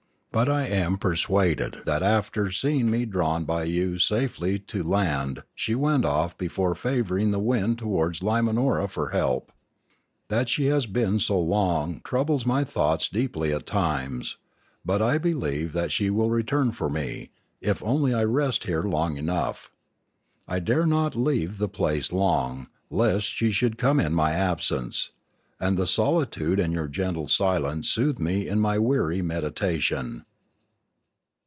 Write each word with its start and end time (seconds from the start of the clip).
But 0.33 0.47
I 0.47 0.65
am 0.67 0.97
per 0.97 1.17
suaded 1.17 1.83
that 1.83 2.01
after 2.01 2.51
seeing 2.53 2.89
me 2.89 3.03
drawn 3.03 3.43
by 3.43 3.65
you 3.65 3.99
safely 3.99 4.59
to 4.59 4.81
land 4.81 5.43
she 5.53 5.75
went 5.75 6.05
off 6.05 6.37
before 6.37 6.69
the 6.69 6.79
favouring 6.79 7.33
wind 7.45 7.77
towards 7.79 8.21
Limanora 8.21 8.89
for 8.89 9.09
help. 9.09 9.51
That 10.29 10.47
she 10.47 10.67
has 10.67 10.85
been 10.85 11.19
so 11.19 11.37
long 11.37 11.99
troubles 12.05 12.45
my 12.45 12.63
thoughts 12.63 13.09
deeply 13.09 13.51
at 13.51 13.65
times. 13.65 14.37
But 14.85 15.01
I 15.01 15.17
believe 15.17 15.73
that 15.73 15.91
she 15.91 16.09
will 16.09 16.29
return 16.29 16.71
for 16.71 16.89
me, 16.89 17.31
if 17.59 17.83
only 17.83 18.13
I 18.13 18.23
rest 18.23 18.63
here 18.63 18.83
long 18.83 19.17
enough. 19.17 19.69
I 20.47 20.59
dare 20.59 20.85
not 20.87 21.13
leave 21.13 21.57
the 21.57 21.67
place 21.67 22.13
long, 22.13 22.69
lest 22.89 23.27
she 23.27 23.51
should 23.51 23.77
come 23.77 23.99
in 23.99 24.13
my 24.13 24.31
absence. 24.31 25.09
And 25.63 25.77
the 25.77 25.85
solitude 25.85 26.59
and 26.59 26.73
your 26.73 26.87
gentle 26.87 27.27
silence 27.27 27.87
soothe 27.87 28.17
me 28.17 28.47
in 28.47 28.59
my 28.59 28.79
weary 28.79 29.21
meditation. 29.21 30.25